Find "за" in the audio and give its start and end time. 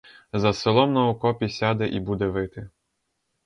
0.33-0.53